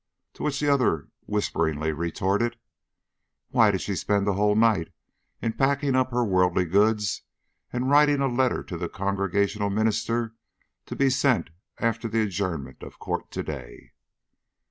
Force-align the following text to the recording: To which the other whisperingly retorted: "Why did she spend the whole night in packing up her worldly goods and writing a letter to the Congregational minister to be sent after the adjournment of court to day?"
To 0.33 0.41
which 0.41 0.59
the 0.59 0.67
other 0.67 1.09
whisperingly 1.27 1.91
retorted: 1.91 2.55
"Why 3.49 3.69
did 3.69 3.81
she 3.81 3.93
spend 3.95 4.25
the 4.25 4.33
whole 4.33 4.55
night 4.55 4.91
in 5.43 5.53
packing 5.53 5.93
up 5.93 6.09
her 6.09 6.25
worldly 6.25 6.65
goods 6.65 7.21
and 7.71 7.87
writing 7.87 8.19
a 8.19 8.25
letter 8.27 8.63
to 8.63 8.77
the 8.77 8.89
Congregational 8.89 9.69
minister 9.69 10.33
to 10.87 10.95
be 10.95 11.11
sent 11.11 11.51
after 11.77 12.07
the 12.07 12.23
adjournment 12.23 12.81
of 12.81 12.97
court 12.97 13.29
to 13.29 13.43
day?" 13.43 13.91